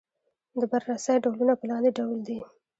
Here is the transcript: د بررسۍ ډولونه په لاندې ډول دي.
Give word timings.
د 0.59 0.61
بررسۍ 0.71 1.15
ډولونه 1.23 1.53
په 1.59 1.65
لاندې 1.69 1.89
ډول 1.97 2.19
دي. 2.27 2.39